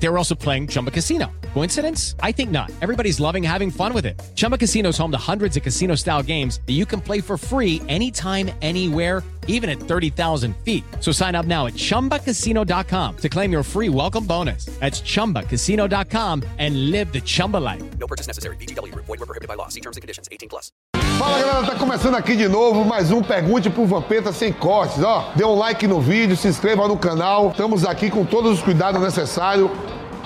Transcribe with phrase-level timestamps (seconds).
[0.00, 1.26] They were also playing Chumba Casino.
[1.54, 2.14] Coincidence?
[2.22, 2.70] I think not.
[2.80, 4.20] Everybody's loving having fun with it.
[4.36, 7.36] Chumba Casino is home to hundreds of casino style games that you can play for
[7.36, 10.84] free anytime, anywhere, even at 30,000 feet.
[11.00, 14.66] So sign up now at chumbacasino.com to claim your free welcome bonus.
[14.78, 17.82] That's chumbacasino.com and live the Chumba life.
[17.98, 18.56] No purchase necessary.
[18.56, 19.06] VGW Group.
[19.06, 19.68] Void were prohibited by law.
[19.68, 20.28] See terms and conditions.
[20.30, 20.70] 18 plus.
[21.18, 25.32] Fala galera, tá começando aqui de novo mais um Pergunte pro Vampeta sem cortes, ó.
[25.34, 27.50] Dê um like no vídeo, se inscreva no canal.
[27.50, 29.68] Estamos aqui com todos os cuidados necessários.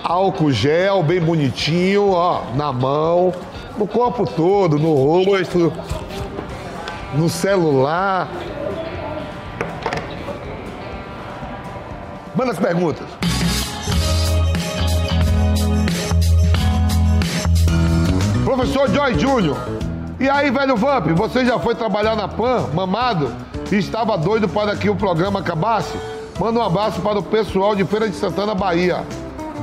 [0.03, 3.33] Álcool gel, bem bonitinho, ó, na mão,
[3.79, 5.73] no corpo todo, no rosto,
[7.15, 8.29] no celular.
[12.35, 13.07] Manda as perguntas.
[18.45, 19.57] Professor Joy Júnior.
[20.19, 23.33] E aí, velho Vamp, você já foi trabalhar na PAN, mamado,
[23.71, 25.97] e estava doido para que o programa acabasse?
[26.39, 29.05] Manda um abraço para o pessoal de Feira de Santana, Bahia.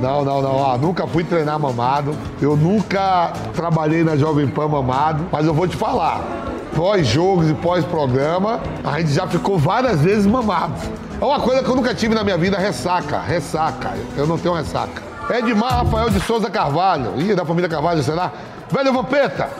[0.00, 2.16] Não, não, não, ó, nunca fui treinar mamado.
[2.40, 6.20] Eu nunca trabalhei na Jovem Pan mamado, mas eu vou te falar.
[6.74, 10.74] Pós-jogos e pós-programa, a gente já ficou várias vezes mamado.
[11.20, 13.92] É uma coisa que eu nunca tive na minha vida, ressaca, ressaca.
[14.16, 15.02] Eu não tenho ressaca.
[15.28, 17.20] Edmar Rafael de Souza Carvalho.
[17.20, 18.32] Ih, da família Carvalho, será?
[18.70, 19.50] Velho Vampeta,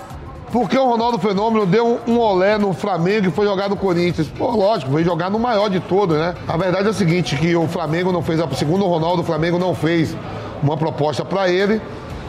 [0.52, 4.26] por que o Ronaldo Fenômeno deu um olé no Flamengo e foi jogar no Corinthians?
[4.28, 6.34] Pô, lógico, veio jogar no maior de todos, né?
[6.48, 9.24] A verdade é o seguinte, que o Flamengo não fez, a- segundo o Ronaldo, o
[9.24, 10.16] Flamengo não fez
[10.62, 11.80] uma proposta pra ele.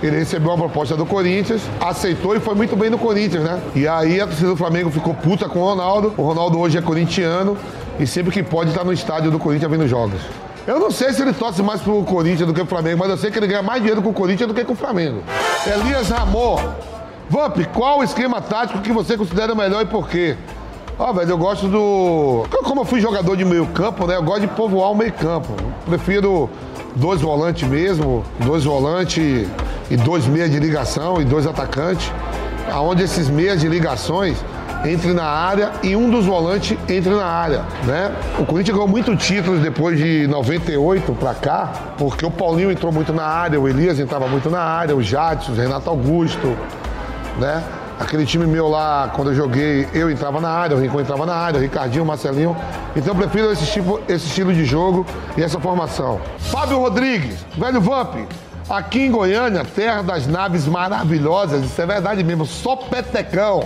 [0.03, 3.61] Ele recebeu uma proposta do Corinthians, aceitou e foi muito bem no Corinthians, né?
[3.75, 6.11] E aí a torcida do Flamengo ficou puta com o Ronaldo.
[6.17, 7.55] O Ronaldo hoje é corintiano
[7.99, 10.19] e sempre que pode estar no estádio do Corinthians vendo jogos.
[10.65, 13.17] Eu não sei se ele torce mais pro Corinthians do que pro Flamengo, mas eu
[13.17, 15.21] sei que ele ganha mais dinheiro com o Corinthians do que com o Flamengo.
[15.67, 16.57] Elias Ramon.
[17.31, 20.35] Vamp, qual o esquema tático que você considera melhor e por quê?
[20.99, 22.43] Ó, velho, eu gosto do.
[22.61, 24.17] Como eu fui jogador de meio campo, né?
[24.17, 25.47] Eu gosto de povoar o meio campo.
[25.85, 26.49] Prefiro
[26.93, 29.47] dois volantes mesmo, dois volantes
[29.89, 32.11] e dois meias de ligação e dois atacantes.
[32.69, 34.35] Aonde esses meias de ligações
[34.83, 38.13] entre na área e um dos volantes entre na área, né?
[38.39, 43.13] O Corinthians ganhou muito títulos depois de 98 pra cá, porque o Paulinho entrou muito
[43.13, 46.57] na área, o Elias entrava muito na área, o Jadson, o Renato Augusto,
[47.37, 47.63] né?
[47.99, 51.35] Aquele time meu lá, quando eu joguei, eu entrava na área, o Rincon entrava na
[51.35, 52.57] área, o Ricardinho, o Marcelinho.
[52.95, 55.05] Então eu prefiro esse, tipo, esse estilo de jogo
[55.37, 56.19] e essa formação.
[56.39, 58.15] Fábio Rodrigues, velho Vamp,
[58.67, 63.63] aqui em Goiânia, terra das naves maravilhosas, isso é verdade mesmo, só petecão.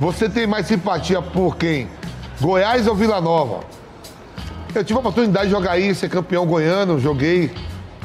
[0.00, 1.88] Você tem mais simpatia por quem?
[2.40, 3.60] Goiás ou Vila Nova?
[4.74, 7.52] Eu tive a oportunidade de jogar aí, ser campeão goiano, joguei,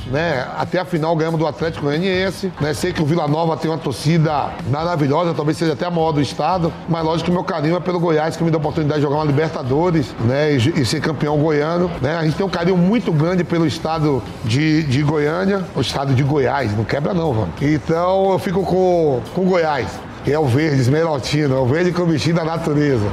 [0.08, 0.48] né?
[0.58, 2.52] Até a final ganhamos do Atlético Goianiense.
[2.60, 2.74] Né?
[2.74, 6.22] Sei que o Vila Nova tem uma torcida maravilhosa, talvez seja até a maior do
[6.22, 9.00] estado, mas lógico que o meu carinho é pelo Goiás, que me deu a oportunidade
[9.00, 10.54] de jogar uma Libertadores, né?
[10.54, 11.90] E, e ser campeão goiano.
[12.02, 12.16] Né?
[12.16, 16.24] A gente tem um carinho muito grande pelo estado de, de Goiânia, o estado de
[16.24, 17.54] Goiás, não quebra não, mano.
[17.62, 19.88] Então eu fico com, com Goiás.
[20.24, 23.06] Que é o verde, esmeraltino, é o verde com o bichinho da natureza.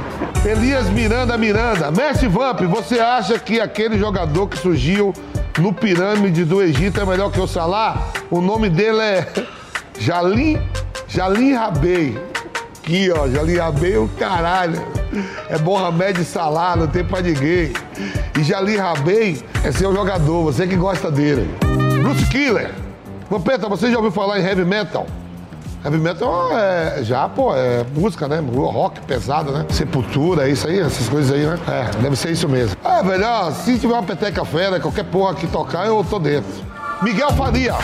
[0.45, 1.91] Elias Miranda Miranda.
[1.91, 5.13] Mestre Vamp, você acha que aquele jogador que surgiu
[5.59, 8.07] no pirâmide do Egito é melhor que o Salah?
[8.29, 9.27] O nome dele é
[9.99, 10.59] Jalim,
[11.07, 12.17] Jalim Rabei.
[12.77, 14.81] Aqui, ó, Jalim Rabei, o caralho.
[15.49, 17.73] É Mohamed Salah, não tem pra ninguém.
[18.39, 21.49] E Jalim Rabei é seu jogador, você que gosta dele.
[22.01, 22.71] Bruce Killer.
[23.29, 25.05] Vampeta, você já ouviu falar em heavy metal?
[25.83, 28.39] Heavy metal é já, pô, é música, né?
[28.39, 29.65] Rock pesado, né?
[29.69, 31.59] Sepultura, isso aí, essas coisas aí, né?
[31.67, 32.77] É, deve ser isso mesmo.
[32.83, 36.51] É, velho, se tiver uma peteca fera, qualquer porra que tocar, eu tô dentro.
[37.01, 37.75] Miguel Faria.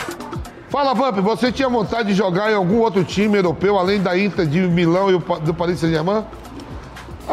[0.70, 4.46] Fala, Vamp, você tinha vontade de jogar em algum outro time europeu, além da Inter
[4.46, 6.24] de Milão e do Paris Saint-Germain?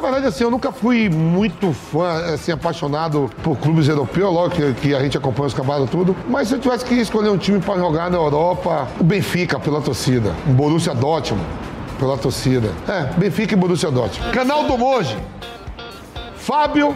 [0.05, 4.95] Verdade, assim, eu nunca fui muito fã, assim, apaixonado por clubes europeus, lógico que, que
[4.95, 6.15] a gente acompanha os cavalos tudo.
[6.29, 9.81] Mas se eu tivesse que escolher um time para jogar na Europa, o Benfica pela
[9.81, 11.43] torcida, o Borussia Dortmund
[11.99, 12.71] pela torcida.
[12.87, 14.31] É, Benfica e Borussia Dortmund.
[14.31, 15.17] Canal do Monge.
[16.37, 16.95] Fábio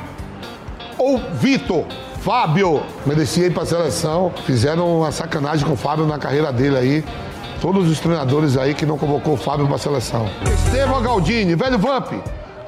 [0.99, 1.87] ou Vitor?
[2.21, 4.31] Fábio merecia ir para a seleção.
[4.45, 7.05] Fizeram uma sacanagem com o Fábio na carreira dele aí.
[7.63, 10.29] Todos os treinadores aí que não convocou o Fábio para a seleção.
[10.67, 12.13] Estevão Galdini, velho Vamp.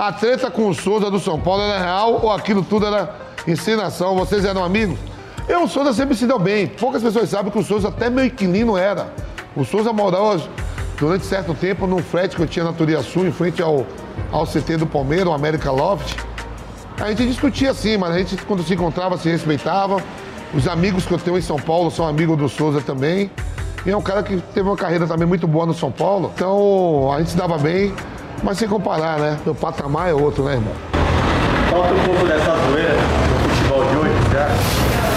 [0.00, 3.14] A treta com o Souza do São Paulo era real ou aquilo tudo era
[3.46, 4.16] encenação?
[4.16, 4.98] Vocês eram amigos?
[5.46, 6.66] Eu, o Souza sempre se deu bem.
[6.66, 9.12] Poucas pessoas sabem que o Souza até meu inquilino era.
[9.54, 10.40] O Souza morava
[10.98, 13.84] durante certo tempo num flat que eu tinha na Turia Sul, em frente ao,
[14.32, 16.16] ao CT do Palmeiras, o América Loft.
[16.98, 20.02] A gente discutia assim, mas a gente, quando se encontrava, se respeitava.
[20.54, 23.30] Os amigos que eu tenho em São Paulo são amigos do Souza também.
[23.84, 26.32] E é um cara que teve uma carreira também muito boa no São Paulo.
[26.34, 27.92] Então, a gente se dava bem.
[28.42, 29.38] Mas sem comparar, né?
[29.44, 30.72] Meu patamar é outro, né, irmão?
[31.70, 34.48] Falta um pouco dessa zoeira no futebol de hoje, já.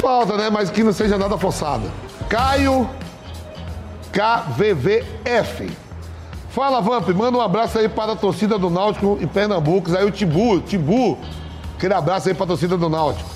[0.02, 0.50] Falta, né?
[0.50, 1.90] Mas que não seja nada forçado.
[2.28, 2.90] Caio
[4.12, 5.72] KVVF.
[6.50, 9.96] Fala, Vamp, manda um abraço aí para a torcida do Náutico em Pernambuco.
[9.98, 11.18] Aí o Tibu, Tibu,
[11.76, 13.28] aquele abraço aí para a torcida do Náutico.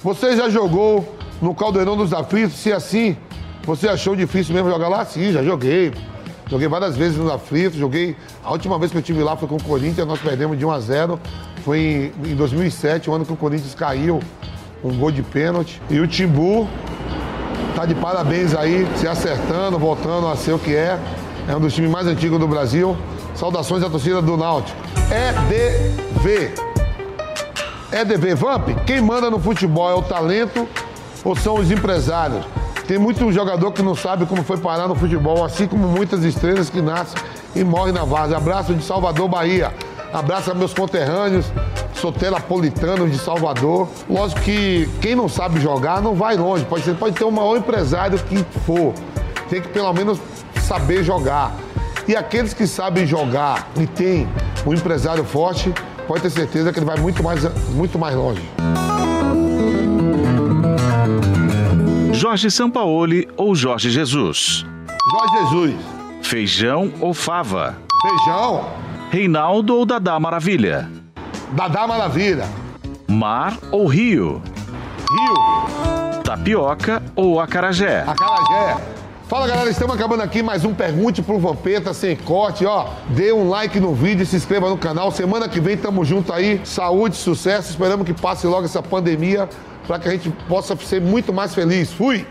[0.00, 2.56] Você já jogou no Caldeirão dos Aflitos?
[2.58, 3.16] Se assim,
[3.64, 5.04] você achou difícil mesmo jogar lá?
[5.04, 5.92] Sim, já joguei.
[6.48, 8.16] Joguei várias vezes nos Aflitos, joguei...
[8.44, 10.70] A última vez que eu estive lá foi com o Corinthians, nós perdemos de 1
[10.70, 11.20] a 0
[11.64, 14.20] Foi em 2007, o ano que o Corinthians caiu,
[14.82, 15.80] um gol de pênalti.
[15.88, 16.68] E o Timbu
[17.74, 20.98] tá de parabéns aí, se acertando, voltando a ser o que é.
[21.48, 22.96] É um dos times mais antigos do Brasil.
[23.34, 24.78] Saudações à torcida do Náutico.
[25.10, 26.52] EDV.
[27.92, 30.68] EDV, Vamp, quem manda no futebol é o talento
[31.24, 32.44] ou são os empresários?
[32.86, 36.68] Tem muito jogador que não sabe como foi parar no futebol, assim como muitas estrelas
[36.68, 37.16] que nascem
[37.56, 38.36] e morrem na vaza.
[38.36, 39.72] Abraço de Salvador, Bahia.
[40.12, 41.46] Abraço a meus conterrâneos,
[41.94, 43.88] sotelapolitanos de Salvador.
[44.08, 46.64] Lógico que quem não sabe jogar não vai longe.
[46.66, 48.92] Pode, ser, pode ter o maior empresário que for.
[49.48, 50.20] Tem que pelo menos
[50.60, 51.52] saber jogar.
[52.06, 54.28] E aqueles que sabem jogar e tem
[54.66, 55.72] um empresário forte,
[56.06, 58.42] pode ter certeza que ele vai muito mais, muito mais longe.
[62.14, 64.64] Jorge Sampaoli ou Jorge Jesus?
[65.10, 65.74] Jorge Jesus.
[66.22, 67.76] Feijão ou fava?
[68.00, 68.64] Feijão.
[69.10, 70.88] Reinaldo ou Dadá Maravilha?
[71.50, 72.48] Dadá Maravilha.
[73.08, 74.40] Mar ou rio?
[75.10, 76.22] Rio.
[76.22, 78.04] Tapioca ou acarajé?
[78.06, 78.93] Acarajé.
[79.26, 82.88] Fala galera, estamos acabando aqui mais um Pergunte pro Vampeta sem corte, ó.
[83.08, 85.10] Dê um like no vídeo, se inscreva no canal.
[85.10, 86.60] Semana que vem tamo junto aí.
[86.62, 87.70] Saúde, sucesso.
[87.70, 89.48] Esperamos que passe logo essa pandemia
[89.86, 91.90] para que a gente possa ser muito mais feliz.
[91.90, 92.26] Fui!